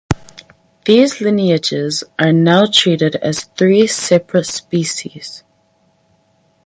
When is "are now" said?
2.17-2.65